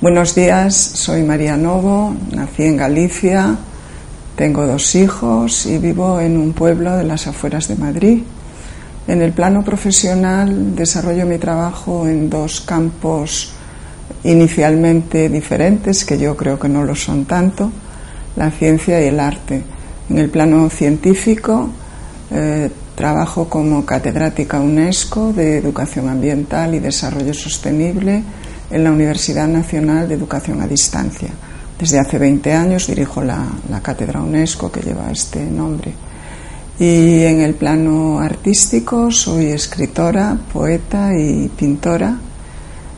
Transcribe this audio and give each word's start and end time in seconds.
Buenos 0.00 0.36
días, 0.36 0.76
soy 0.76 1.24
María 1.24 1.56
Novo, 1.56 2.14
nací 2.30 2.62
en 2.62 2.76
Galicia, 2.76 3.56
tengo 4.36 4.64
dos 4.64 4.94
hijos 4.94 5.66
y 5.66 5.78
vivo 5.78 6.20
en 6.20 6.36
un 6.36 6.52
pueblo 6.52 6.96
de 6.96 7.02
las 7.02 7.26
afueras 7.26 7.66
de 7.66 7.74
Madrid. 7.74 8.22
En 9.08 9.22
el 9.22 9.32
plano 9.32 9.64
profesional 9.64 10.76
desarrollo 10.76 11.26
mi 11.26 11.38
trabajo 11.38 12.06
en 12.06 12.30
dos 12.30 12.60
campos 12.60 13.54
inicialmente 14.22 15.28
diferentes, 15.28 16.04
que 16.04 16.16
yo 16.16 16.36
creo 16.36 16.60
que 16.60 16.68
no 16.68 16.84
lo 16.84 16.94
son 16.94 17.24
tanto, 17.24 17.72
la 18.36 18.52
ciencia 18.52 19.02
y 19.02 19.08
el 19.08 19.18
arte. 19.18 19.64
En 20.10 20.18
el 20.18 20.30
plano 20.30 20.70
científico 20.70 21.70
eh, 22.30 22.70
trabajo 22.94 23.48
como 23.48 23.84
catedrática 23.84 24.60
UNESCO 24.60 25.32
de 25.32 25.58
Educación 25.58 26.08
Ambiental 26.08 26.76
y 26.76 26.78
Desarrollo 26.78 27.34
Sostenible 27.34 28.22
en 28.70 28.84
la 28.84 28.92
Universidad 28.92 29.48
Nacional 29.48 30.08
de 30.08 30.14
Educación 30.14 30.60
a 30.60 30.66
Distancia. 30.66 31.30
Desde 31.78 31.98
hace 31.98 32.18
20 32.18 32.52
años 32.52 32.86
dirijo 32.86 33.22
la, 33.22 33.46
cátedra 33.82 34.20
UNESCO 34.20 34.70
que 34.70 34.80
lleva 34.80 35.10
este 35.10 35.44
nombre. 35.44 35.92
Y 36.78 37.22
en 37.22 37.40
el 37.40 37.54
plano 37.54 38.18
artístico 38.18 39.10
soy 39.10 39.46
escritora, 39.46 40.36
poeta 40.52 41.10
y 41.16 41.48
pintora. 41.48 42.16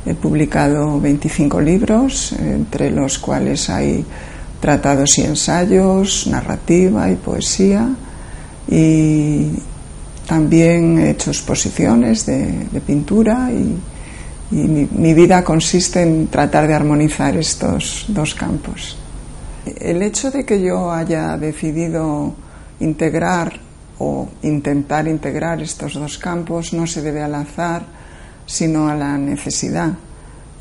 He 0.04 0.14
publicado 0.14 0.98
25 0.98 1.60
libros, 1.60 2.32
entre 2.32 2.90
los 2.90 3.18
cuales 3.18 3.68
hay 3.70 4.04
tratados 4.60 5.18
y 5.18 5.22
ensayos, 5.22 6.26
narrativa 6.26 7.10
y 7.10 7.16
poesía. 7.16 7.88
Y 8.68 9.50
también 10.26 10.98
he 10.98 11.10
hecho 11.10 11.30
exposiciones 11.30 12.26
de, 12.26 12.66
de 12.70 12.80
pintura 12.80 13.50
y, 13.52 13.76
y 14.50 14.56
mi, 14.56 15.14
vida 15.14 15.44
consiste 15.44 16.02
en 16.02 16.26
tratar 16.26 16.66
de 16.66 16.74
armonizar 16.74 17.36
estos 17.36 18.06
dos 18.08 18.34
campos. 18.34 18.96
El 19.64 20.02
hecho 20.02 20.30
de 20.30 20.44
que 20.44 20.60
yo 20.60 20.90
haya 20.90 21.36
decidido 21.36 22.34
integrar 22.80 23.60
o 23.98 24.28
intentar 24.42 25.06
integrar 25.06 25.62
estos 25.62 25.94
dos 25.94 26.18
campos 26.18 26.72
no 26.72 26.86
se 26.86 27.02
debe 27.02 27.22
al 27.22 27.34
azar, 27.34 27.84
sino 28.46 28.88
a 28.88 28.96
la 28.96 29.16
necesidad. 29.16 29.92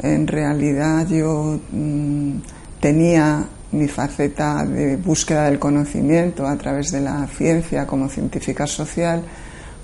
En 0.01 0.27
realidad 0.27 1.07
yo 1.07 1.59
mm, 1.71 2.35
tenía 2.79 3.43
mi 3.71 3.87
faceta 3.87 4.65
de 4.65 4.97
búsqueda 4.97 5.45
del 5.45 5.57
conocimiento 5.57 6.47
a 6.47 6.55
través 6.57 6.91
de 6.91 7.01
la 7.01 7.25
ciencia 7.27 7.87
como 7.87 8.09
científica 8.09 8.67
social 8.67 9.23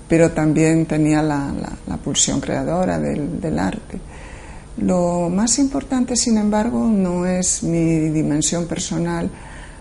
pero 0.08 0.30
también 0.30 0.86
tenía 0.86 1.22
la, 1.22 1.52
pulsión 2.02 2.40
creadora 2.40 2.98
del, 2.98 3.58
arte. 3.58 3.98
Lo 4.78 5.28
más 5.30 5.58
importante, 5.58 6.16
sin 6.16 6.36
embargo, 6.38 6.86
no 6.86 7.26
es 7.26 7.62
mi 7.62 8.10
dimensión 8.10 8.66
personal, 8.66 9.30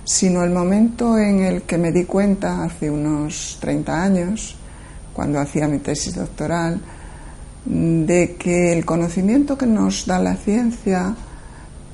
sino 0.04 0.44
el 0.44 0.52
momento 0.52 1.18
en 1.18 1.42
el 1.42 1.62
que 1.64 1.78
me 1.78 1.92
di 1.92 2.06
cuenta, 2.06 2.64
hace 2.64 2.90
unos 2.90 3.58
30 3.60 4.04
años, 4.04 4.56
cuando 5.14 5.40
hacía 5.40 5.68
mi 5.68 5.80
tesis 5.80 6.16
doctoral, 6.16 6.82
de 7.66 8.36
que 8.40 8.74
el 8.74 8.86
conocimiento 8.86 9.58
que 9.58 9.66
nos 9.66 10.06
da 10.06 10.20
la 10.20 10.36
ciencia, 10.36 11.16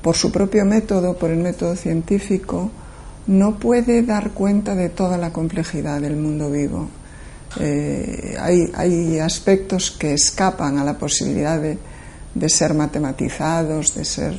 por 0.02 0.16
su 0.16 0.32
propio 0.32 0.64
método, 0.64 1.16
por 1.16 1.30
el 1.30 1.38
método 1.38 1.76
científico, 1.76 2.70
no 3.26 3.58
puede 3.58 4.02
dar 4.02 4.30
cuenta 4.30 4.74
de 4.74 4.88
toda 4.88 5.16
la 5.16 5.32
complejidad 5.32 6.00
del 6.00 6.16
mundo 6.16 6.50
vivo. 6.50 6.88
Eh, 7.60 8.36
hay, 8.38 9.18
aspectos 9.18 9.90
que 9.90 10.14
escapan 10.14 10.78
a 10.78 10.84
la 10.84 10.98
posibilidad 10.98 11.60
de, 11.60 12.48
ser 12.48 12.74
matematizados, 12.74 13.94
de 13.94 14.04
ser 14.04 14.34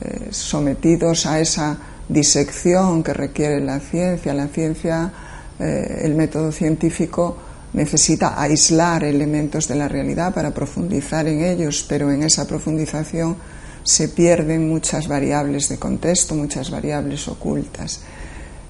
eh, 0.00 0.28
sometidos 0.30 1.26
a 1.26 1.40
esa 1.40 1.78
disección 2.08 3.02
que 3.02 3.14
requiere 3.14 3.60
la 3.60 3.80
ciencia. 3.80 4.34
La 4.34 4.48
ciencia, 4.48 5.12
eh, 5.58 6.00
el 6.02 6.14
método 6.14 6.52
científico, 6.52 7.36
necesita 7.72 8.40
aislar 8.40 9.04
elementos 9.04 9.66
de 9.66 9.74
la 9.74 9.88
realidad 9.88 10.32
para 10.32 10.52
profundizar 10.52 11.26
en 11.26 11.42
ellos, 11.42 11.84
pero 11.88 12.10
en 12.10 12.22
esa 12.22 12.46
profundización 12.46 13.36
se 13.82 14.08
pierden 14.08 14.68
muchas 14.68 15.08
variables 15.08 15.68
de 15.68 15.78
contexto, 15.78 16.34
muchas 16.34 16.70
variables 16.70 17.26
ocultas. 17.28 18.00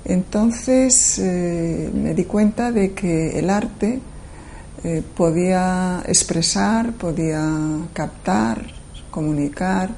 Entonces 0.04 1.18
eh, 1.18 1.90
me 1.94 2.14
di 2.14 2.24
cuenta 2.24 2.72
de 2.72 2.92
que 2.92 3.38
el 3.38 3.48
arte 3.48 4.00
eh, 4.82 5.02
podía 5.16 6.02
expresar, 6.06 6.92
podía 6.92 7.42
captar, 7.94 8.66
comunicar 9.10 9.90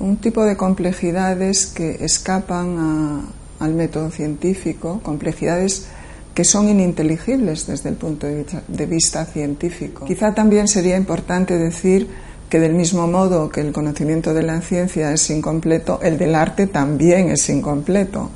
un 0.00 0.16
tipo 0.16 0.44
de 0.44 0.56
complejidades 0.56 1.66
que 1.66 2.04
escapan 2.04 3.26
al 3.60 3.74
método 3.74 4.10
científico, 4.10 5.00
complejidades 5.02 5.86
que 6.34 6.44
son 6.44 6.68
ininteligibles 6.68 7.66
desde 7.66 7.90
el 7.90 7.96
punto 7.96 8.26
de 8.26 8.36
vista, 8.36 8.62
de 8.66 8.86
vista 8.86 9.26
científico. 9.26 10.06
Quizá 10.06 10.34
también 10.34 10.66
sería 10.66 10.96
importante 10.96 11.58
decir 11.58 12.08
que 12.48 12.58
del 12.58 12.74
mismo 12.74 13.06
modo 13.06 13.50
que 13.50 13.60
el 13.60 13.72
conocimiento 13.72 14.32
de 14.32 14.42
la 14.42 14.60
ciencia 14.62 15.12
es 15.12 15.28
incompleto, 15.30 16.00
el 16.02 16.18
del 16.18 16.34
arte 16.34 16.66
también 16.66 17.30
es 17.30 17.48
incompleto 17.50 18.30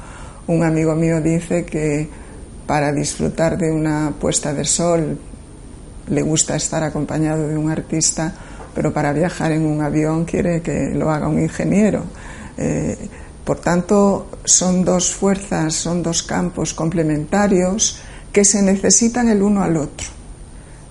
un 0.46 0.62
amigo 0.62 0.94
mío 0.94 1.20
dice 1.20 1.64
que 1.64 2.08
para 2.66 2.92
disfrutar 2.92 3.56
de 3.58 3.70
una 3.70 4.14
puesta 4.18 4.52
de 4.52 4.64
sol 4.64 5.18
le 6.08 6.22
gusta 6.22 6.56
estar 6.56 6.82
acompañado 6.82 7.48
de 7.48 7.56
un 7.56 7.70
artista, 7.70 8.32
pero 8.74 8.92
para 8.92 9.12
viajar 9.12 9.52
en 9.52 9.66
un 9.66 9.80
avión 9.82 10.24
quiere 10.24 10.62
que 10.62 10.90
lo 10.94 11.10
haga 11.10 11.28
un 11.28 11.40
ingeniero. 11.40 12.04
Eh, 12.56 12.96
por 13.44 13.60
tanto, 13.60 14.28
son 14.44 14.84
dos 14.84 15.14
fuerzas, 15.14 15.74
son 15.74 16.02
dos 16.02 16.22
campos 16.22 16.74
complementarios 16.74 18.00
que 18.32 18.44
se 18.44 18.62
necesitan 18.62 19.28
el 19.28 19.42
uno 19.42 19.62
al 19.62 19.76
otro 19.76 20.08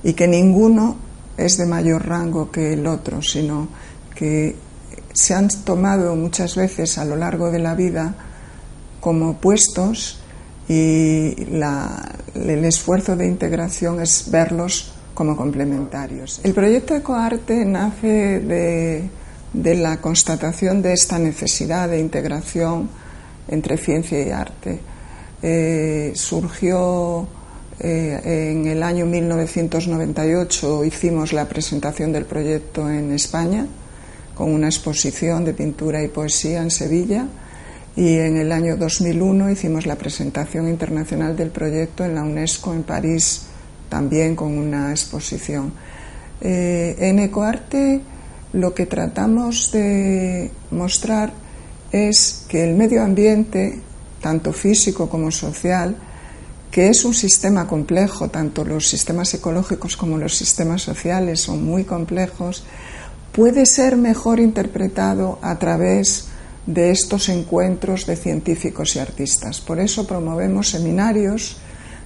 y 0.03 0.13
que 0.13 0.27
ninguno 0.27 0.97
es 1.37 1.57
de 1.57 1.65
mayor 1.65 2.07
rango 2.07 2.51
que 2.51 2.73
el 2.73 2.87
otro, 2.87 3.21
sino 3.21 3.67
que 4.15 4.55
se 5.13 5.33
han 5.33 5.49
tomado 5.63 6.15
muchas 6.15 6.55
veces 6.55 6.97
a 6.97 7.05
lo 7.05 7.15
largo 7.15 7.51
de 7.51 7.59
la 7.59 7.75
vida 7.75 8.15
como 9.05 9.29
opuestos 9.29 10.17
y 10.67 11.35
el 11.37 12.65
esfuerzo 12.65 13.15
de 13.15 13.27
integración 13.27 14.01
es 14.01 14.31
verlos 14.31 14.93
como 15.13 15.37
complementarios. 15.37 16.41
El 16.43 16.55
proyecto 16.55 16.95
Ecoarte 16.95 17.65
nace 17.65 18.39
de, 19.53 19.75
la 19.75 20.01
constatación 20.01 20.81
de 20.81 20.93
esta 20.93 21.19
necesidad 21.19 21.87
de 21.87 21.99
integración 21.99 22.89
entre 23.47 23.77
ciencia 23.77 24.19
y 24.25 24.31
arte. 24.31 24.79
Eh, 25.43 26.11
surgió 26.15 27.27
eh, 27.79 28.49
en 28.53 28.65
el 28.65 28.81
año 28.81 29.05
1998, 29.05 30.83
hicimos 30.83 31.31
la 31.31 31.47
presentación 31.47 32.11
del 32.11 32.25
proyecto 32.25 32.89
en 32.89 33.11
España 33.11 33.67
con 34.33 34.51
una 34.51 34.65
exposición 34.65 35.45
de 35.45 35.53
pintura 35.53 36.01
y 36.01 36.07
poesía 36.07 36.63
en 36.63 36.71
Sevilla 36.71 37.27
y 37.95 38.17
en 38.17 38.37
el 38.37 38.51
año 38.51 38.75
2001 38.75 39.51
hicimos 39.51 39.85
la 39.85 39.95
presentación 39.95 40.67
internacional 40.67 41.35
del 41.35 41.49
proyecto 41.49 42.03
en 42.03 42.15
la 42.15 42.23
UNESCO 42.23 42.73
en 42.73 42.83
París, 42.83 43.43
también 43.89 44.35
con 44.35 44.57
una 44.57 44.91
exposición. 44.91 45.71
Eh, 46.41 46.95
en 46.99 47.19
Ecoarte 47.19 48.01
lo 48.53 48.73
que 48.73 48.85
tratamos 48.85 49.71
de 49.71 50.51
mostrar 50.71 51.31
es 51.91 52.45
que 52.49 52.63
el 52.63 52.75
medio 52.75 53.03
ambiente, 53.03 53.79
tanto 54.21 54.51
físico 54.51 55.09
como 55.09 55.31
social, 55.31 55.95
que 56.71 56.89
es 56.89 57.05
un 57.05 57.13
sistema 57.13 57.67
complejo, 57.67 58.29
tanto 58.29 58.65
los 58.65 58.87
sistemas 58.87 59.33
ecológicos 59.33 59.95
como 59.95 60.17
los 60.17 60.35
sistemas 60.35 60.81
sociales 60.81 61.41
son 61.41 61.63
muy 61.63 61.85
complejos, 61.85 62.65
puede 63.31 63.65
ser 63.65 63.95
mejor 63.95 64.41
interpretado 64.41 65.39
a 65.41 65.57
través 65.57 66.27
de 66.65 66.91
estos 66.91 67.29
encuentros 67.29 68.05
de 68.05 68.15
científicos 68.15 68.95
y 68.95 68.99
artistas. 68.99 69.61
Por 69.61 69.79
eso 69.79 70.07
promovemos 70.07 70.69
seminarios 70.69 71.57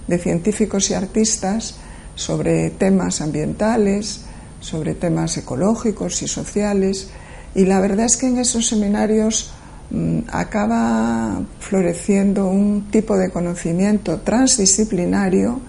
de 0.07 0.17
científicos 0.17 0.89
y 0.89 0.93
artistas 0.93 1.75
sobre 2.15 2.69
temas 2.71 3.21
ambientales, 3.21 4.21
sobre 4.59 4.93
temas 4.93 5.37
ecológicos 5.37 6.21
y 6.21 6.27
sociales, 6.27 7.09
Y 7.55 7.65
la 7.65 7.79
verdad 7.79 8.05
es 8.05 8.17
que 8.17 8.27
en 8.27 8.37
esos 8.37 8.67
seminarios 8.67 9.51
mm, 9.89 10.19
acaba 10.31 11.41
floreciendo 11.59 12.47
un 12.47 12.91
tipo 12.91 13.17
de 13.17 13.31
conocimiento 13.31 14.19
transdisciplinario 14.19 15.59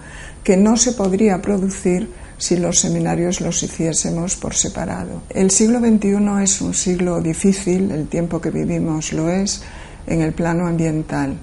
que 0.43 0.57
no 0.57 0.77
se 0.77 0.91
podría 0.93 1.41
producir 1.41 2.09
si 2.41 2.57
los 2.57 2.79
seminarios 2.79 3.39
los 3.39 3.61
hiciésemos 3.61 4.35
por 4.35 4.55
separado. 4.55 5.21
El 5.29 5.51
siglo 5.51 5.79
XXI 5.79 6.41
es 6.41 6.59
un 6.61 6.73
siglo 6.73 7.21
difícil, 7.21 7.91
el 7.91 8.07
tiempo 8.07 8.41
que 8.41 8.49
vivimos 8.49 9.13
lo 9.13 9.29
es, 9.29 9.61
en 10.07 10.21
el 10.21 10.33
plano 10.33 10.65
ambiental, 10.65 11.37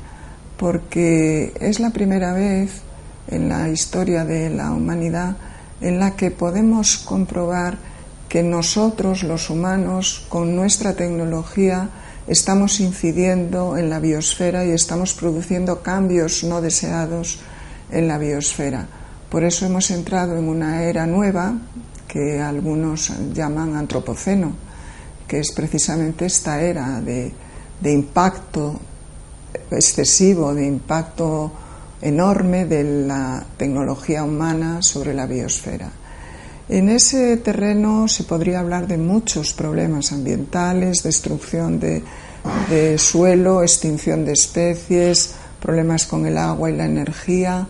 porque 0.57 1.55
es 1.61 1.79
la 1.79 1.91
primera 1.91 2.33
vez 2.33 2.83
en 3.29 3.49
la 3.49 3.69
historia 3.69 4.25
de 4.25 4.51
la 4.51 4.73
humanidad 4.73 5.37
en 5.81 6.01
la 6.01 6.17
que 6.17 6.33
podemos 6.33 6.97
comprobar 6.97 7.79
que 8.29 8.43
nosotros, 8.43 9.23
los 9.23 9.51
humanos, 9.51 10.27
con 10.29 10.57
nuestra 10.57 10.95
tecnología, 10.95 11.91
estamos 12.27 12.81
incidiendo 12.81 13.77
en 13.77 13.89
la 13.89 14.01
biosfera 14.01 14.65
y 14.65 14.71
estamos 14.71 15.15
produciendo 15.15 15.81
cambios 15.81 16.43
no 16.43 16.61
deseados 16.61 17.39
en 17.93 18.09
la 18.09 18.19
biosfera. 18.19 18.98
Por 19.31 19.45
eso 19.45 19.67
hemos 19.67 19.91
entrado 19.91 20.37
en 20.37 20.49
una 20.49 20.85
era 20.85 21.07
nueva 21.07 21.55
que 22.09 22.41
algunos 22.41 23.13
llaman 23.35 23.77
antropoceno, 23.77 24.53
que 25.27 25.41
es 25.41 25.53
precisamente 25.53 26.25
esta 26.25 26.63
era 26.63 27.01
de, 27.03 27.33
impacto 27.83 28.81
excesivo, 29.71 30.55
de 30.55 30.67
impacto 30.67 31.53
enorme 32.01 32.65
de 32.65 33.07
la 33.07 33.45
tecnología 33.59 34.25
humana 34.25 34.81
sobre 34.81 35.13
la 35.13 35.27
biosfera. 35.27 35.91
En 36.71 36.89
ese 36.89 37.37
terreno 37.39 38.09
se 38.09 38.25
podría 38.25 38.61
hablar 38.61 38.87
de 38.87 38.97
muchos 38.97 39.53
problemas 39.53 40.13
ambientales, 40.13 41.03
destrucción 41.03 41.79
de, 41.79 42.03
suelo, 42.99 43.63
extinción 43.63 44.25
de 44.25 44.33
especies, 44.33 45.35
problemas 45.61 46.07
con 46.07 46.25
el 46.27 46.39
agua 46.39 46.71
y 46.71 46.77
la 46.77 46.87
energía. 46.87 47.67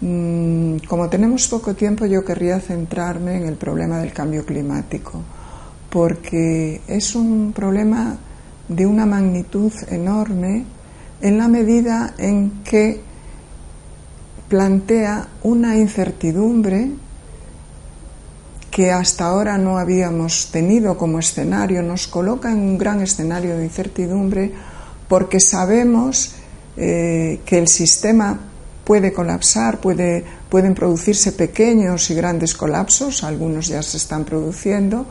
Mm, 0.00 0.76
como 0.86 1.08
tenemos 1.08 1.48
poco 1.48 1.74
tiempo, 1.74 2.06
yo 2.06 2.24
querría 2.24 2.60
centrarme 2.60 3.36
en 3.36 3.46
el 3.46 3.56
problema 3.56 3.98
del 3.98 4.12
cambio 4.12 4.44
climático, 4.44 5.20
porque 5.90 6.80
es 6.86 7.14
un 7.16 7.52
problema 7.52 8.16
de 8.68 8.86
una 8.86 9.06
magnitud 9.06 9.72
enorme 9.88 10.64
en 11.20 11.38
la 11.38 11.48
medida 11.48 12.14
en 12.18 12.62
que 12.62 13.00
plantea 14.48 15.28
una 15.42 15.76
incertidumbre 15.76 16.90
que 18.70 18.92
hasta 18.92 19.26
ahora 19.26 19.58
no 19.58 19.78
habíamos 19.78 20.50
tenido 20.52 20.96
como 20.96 21.18
escenario, 21.18 21.82
nos 21.82 22.06
coloca 22.06 22.52
en 22.52 22.58
un 22.58 22.78
gran 22.78 23.00
escenario 23.00 23.56
de 23.56 23.64
incertidumbre 23.64 24.52
porque 25.08 25.40
sabemos 25.40 26.34
eh, 26.76 27.40
que 27.44 27.58
el 27.58 27.66
sistema 27.66 28.38
puede 28.88 29.12
colapsar, 29.12 29.80
puede, 29.80 30.24
pueden 30.48 30.74
producirse 30.74 31.32
pequeños 31.32 32.08
y 32.08 32.14
grandes 32.14 32.54
colapsos, 32.54 33.22
algunos 33.22 33.68
ya 33.68 33.82
se 33.82 33.98
están 33.98 34.24
produciendo, 34.24 35.04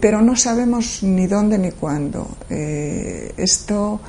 pero 0.00 0.20
no 0.22 0.34
sabemos 0.34 1.04
ni 1.04 1.28
dónde 1.28 1.56
ni 1.56 1.70
cuándo. 1.70 2.26
Eh, 2.50 3.32
esto 3.36 4.00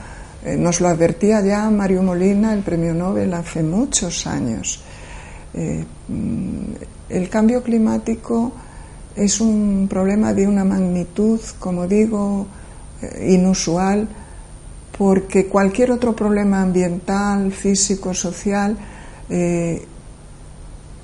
eh, 0.44 0.58
nos 0.58 0.82
lo 0.82 0.88
advertía 0.88 1.42
ya 1.42 1.70
Mario 1.70 2.02
Molina, 2.02 2.56
el 2.56 2.64
premio 2.64 2.96
Nobel, 2.96 3.32
hace 3.36 3.62
muchos 3.62 4.26
años. 4.26 4.82
Eh, 5.54 5.86
el 7.08 7.30
cambio 7.30 7.62
climático 7.62 8.52
es 9.16 9.40
un 9.42 9.86
problema 9.88 10.34
de 10.34 10.48
una 10.48 10.66
magnitud, 10.66 11.40
como 11.60 11.86
digo, 11.86 12.48
eh, 13.04 13.28
inusual, 13.30 14.08
porque 15.02 15.48
cualquier 15.48 15.90
otro 15.90 16.16
problema 16.16 16.62
ambiental, 16.62 17.52
físico, 17.52 18.14
social, 18.14 18.78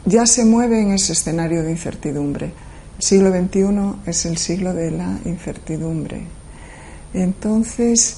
ya 0.05 0.25
se 0.27 0.45
mueve 0.45 0.81
en 0.81 0.91
ese 0.91 1.13
escenario 1.13 1.63
de 1.63 1.71
incertidumbre. 1.71 2.51
El 2.97 3.03
siglo 3.03 3.31
XXI 3.31 4.09
es 4.09 4.25
el 4.27 4.38
siglo 4.38 4.75
de 4.75 4.91
la 4.91 5.17
incertidumbre. 5.25 6.27
Entonces, 7.11 8.17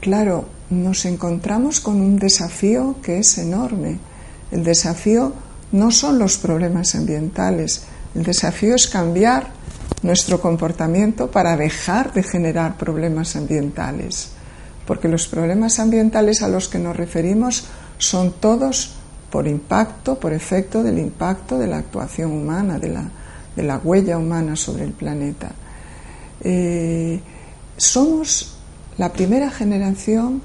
Claro, 0.00 0.44
nos 0.70 1.04
encontramos 1.04 1.80
con 1.80 2.00
un 2.00 2.18
desafío 2.18 2.96
que 3.02 3.18
es 3.18 3.38
enorme. 3.38 3.98
El 4.52 4.62
desafío 4.62 5.32
no 5.72 5.90
son 5.90 6.18
los 6.18 6.38
problemas 6.38 6.94
ambientales, 6.94 7.82
el 8.14 8.22
desafío 8.22 8.76
es 8.76 8.86
cambiar 8.86 9.48
nuestro 10.02 10.40
comportamiento 10.40 11.30
para 11.30 11.56
dejar 11.56 12.12
de 12.12 12.22
generar 12.22 12.76
problemas 12.78 13.34
ambientales, 13.34 14.30
porque 14.86 15.08
los 15.08 15.26
problemas 15.26 15.78
ambientales 15.78 16.42
a 16.42 16.48
los 16.48 16.68
que 16.68 16.78
nos 16.78 16.96
referimos 16.96 17.64
son 17.98 18.32
todos 18.32 18.94
por 19.30 19.46
impacto, 19.48 20.18
por 20.18 20.32
efecto 20.32 20.82
del 20.82 20.98
impacto 20.98 21.58
de 21.58 21.66
la 21.66 21.78
actuación 21.78 22.32
humana, 22.32 22.78
de 22.78 23.62
la, 23.62 23.80
huella 23.82 24.18
humana 24.18 24.56
sobre 24.56 24.84
el 24.84 24.92
planeta. 24.92 25.52
Eh, 26.40 27.20
somos 27.76 28.56
la 28.98 29.12
primera 29.12 29.50
generación 29.50 30.40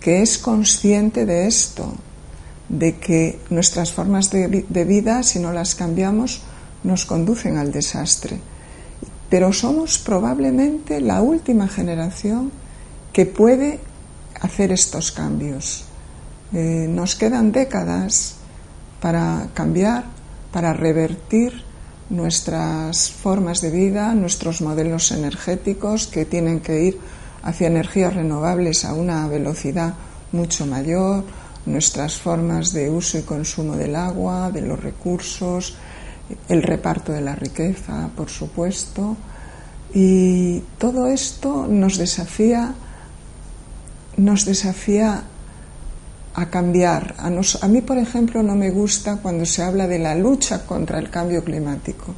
que 0.00 0.20
es 0.22 0.38
consciente 0.38 1.26
de 1.26 1.46
esto, 1.46 1.94
de 2.68 2.96
que 2.96 3.38
nuestras 3.50 3.92
formas 3.92 4.30
de, 4.30 4.84
vida, 4.84 5.22
si 5.22 5.38
no 5.38 5.52
las 5.52 5.74
cambiamos, 5.74 6.42
nos 6.84 7.04
conducen 7.06 7.56
al 7.56 7.70
desastre. 7.70 8.38
Pero 9.30 9.52
somos 9.52 9.98
probablemente 9.98 11.00
la 11.00 11.22
última 11.22 11.68
generación 11.68 12.50
que 13.12 13.26
puede 13.26 13.80
hacer 14.40 14.72
estos 14.72 15.12
cambios. 15.12 15.84
Eh, 16.52 16.86
nos 16.88 17.14
quedan 17.16 17.52
décadas 17.52 18.36
para 19.00 19.48
cambiar, 19.54 20.04
para 20.52 20.72
revertir 20.72 21.64
nuestras 22.10 23.10
formas 23.10 23.60
de 23.60 23.70
vida, 23.70 24.14
nuestros 24.14 24.60
modelos 24.60 25.12
energéticos 25.12 26.06
que 26.06 26.24
tienen 26.24 26.60
que 26.60 26.84
ir 26.84 27.00
hacia 27.42 27.66
energías 27.66 28.14
renovables 28.14 28.84
a 28.84 28.94
una 28.94 29.26
velocidad 29.28 29.94
mucho 30.32 30.66
mayor, 30.66 31.24
nuestras 31.66 32.16
formas 32.16 32.72
de 32.72 32.90
uso 32.90 33.18
y 33.18 33.22
consumo 33.22 33.76
del 33.76 33.96
agua, 33.96 34.50
de 34.50 34.62
los 34.62 34.80
recursos, 34.80 35.76
el 36.48 36.62
reparto 36.62 37.12
de 37.12 37.20
la 37.20 37.34
riqueza, 37.34 38.08
por 38.16 38.28
supuesto. 38.28 39.16
Y 39.94 40.60
todo 40.78 41.06
esto 41.06 41.66
nos 41.68 41.98
desafía, 41.98 42.74
nos 44.16 44.44
desafía 44.44 45.24
a 46.34 46.46
cambiar. 46.50 47.14
A, 47.18 47.68
mí, 47.68 47.82
por 47.82 47.98
ejemplo, 47.98 48.42
no 48.42 48.54
me 48.54 48.70
gusta 48.70 49.16
cuando 49.16 49.44
se 49.44 49.62
habla 49.62 49.86
de 49.86 49.98
la 49.98 50.14
lucha 50.14 50.64
contra 50.66 50.98
el 50.98 51.10
cambio 51.10 51.44
climático. 51.44 52.14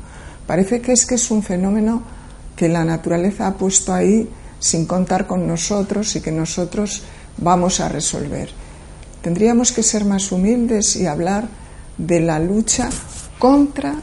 Parece 0.46 0.80
que 0.80 0.92
es 0.92 1.06
que 1.06 1.16
es 1.16 1.30
un 1.30 1.42
fenómeno 1.42 2.02
que 2.54 2.68
la 2.68 2.84
naturaleza 2.84 3.46
ha 3.46 3.54
puesto 3.54 3.92
ahí 3.92 4.28
sin 4.58 4.86
contar 4.86 5.26
con 5.26 5.46
nosotros 5.46 6.14
y 6.16 6.20
que 6.20 6.30
nosotros 6.30 7.02
vamos 7.38 7.80
a 7.80 7.88
resolver. 7.88 8.50
Tendríamos 9.22 9.72
que 9.72 9.82
ser 9.82 10.04
más 10.04 10.30
humildes 10.30 10.96
y 10.96 11.06
hablar 11.06 11.48
de 11.98 12.20
la 12.20 12.38
lucha 12.38 12.88
contra 13.38 13.94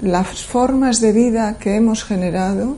las 0.00 0.42
formas 0.44 1.00
de 1.00 1.12
vida 1.12 1.58
que 1.58 1.76
hemos 1.76 2.04
generado 2.04 2.76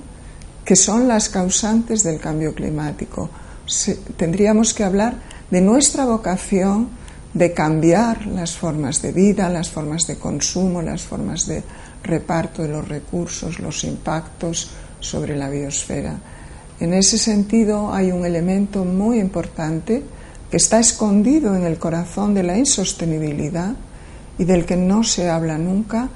que 0.64 0.76
son 0.76 1.08
las 1.08 1.28
causantes 1.28 2.02
del 2.02 2.20
cambio 2.20 2.54
climático. 2.54 3.28
Tendríamos 4.16 4.75
que 4.75 4.85
hablar 4.85 5.14
de 5.50 5.61
nuestra 5.61 6.04
vocación 6.04 6.88
de 7.35 7.52
cambiar 7.52 8.26
las 8.26 8.57
formas 8.57 9.00
de 9.00 9.12
vida, 9.12 9.49
las 9.49 9.71
formas 9.71 10.07
de 10.07 10.16
consumo, 10.16 10.83
las 10.83 11.02
formas 11.02 11.47
de 11.47 11.62
reparto 12.02 12.62
de 12.62 12.69
los 12.69 12.87
recursos, 12.87 13.59
los 13.59 13.85
impactos 13.85 14.71
sobre 15.00 15.37
la 15.37 15.49
biosfera. 15.49 16.19
En 16.81 16.95
ese 16.95 17.16
sentido 17.16 17.92
hay 17.92 18.11
un 18.11 18.25
elemento 18.25 18.85
muy 18.85 19.19
importante 19.19 20.02
que 20.50 20.57
está 20.57 20.81
escondido 20.81 21.54
en 21.54 21.64
el 21.64 21.78
corazón 21.78 22.35
de 22.35 22.42
la 22.42 22.59
insostenibilidad 22.59 23.75
y 24.38 24.45
del 24.45 24.66
que 24.66 24.76
no 24.76 25.04
se 25.04 25.31
habla 25.31 25.59
nunca, 25.59 26.09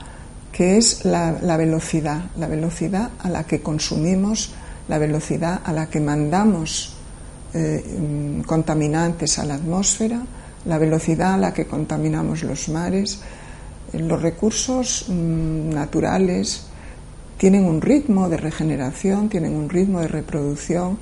que 0.53 0.77
es 0.77 1.05
la, 1.05 1.33
velocidad, 1.57 2.25
la 2.37 2.47
velocidad 2.47 3.11
a 3.23 3.31
la 3.31 3.45
que 3.45 3.61
consumimos, 3.61 4.53
la 4.89 4.99
velocidad 4.99 5.61
a 5.65 5.73
la 5.73 5.89
que 5.89 6.01
mandamos 6.01 6.96
eh, 7.57 8.43
contaminantes 8.47 9.39
a 9.39 9.45
la 9.45 9.55
atmósfera, 9.55 10.21
la 10.67 10.79
velocidad 10.79 11.35
a 11.35 11.39
la 11.39 11.55
que 11.55 11.67
contaminamos 11.67 12.43
los 12.43 12.69
mares, 12.69 13.21
los 13.93 14.21
recursos 14.21 15.07
mm, 15.09 15.71
naturales, 15.71 16.67
tienen 17.39 17.65
un 17.65 17.81
ritmo 17.81 18.29
de 18.29 18.37
regeneración, 18.37 19.29
tienen 19.29 19.55
un 19.55 19.69
ritmo 19.69 20.01
de 20.01 20.09
reproducción 20.09 20.99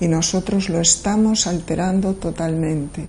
y 0.00 0.08
nosotros 0.08 0.68
lo 0.68 0.80
estamos 0.80 1.46
alterando 1.46 2.14
totalmente. 2.14 3.08